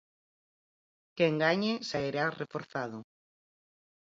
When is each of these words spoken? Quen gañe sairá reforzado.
Quen 1.17 1.33
gañe 1.43 1.73
sairá 1.89 2.25
reforzado. 2.41 2.97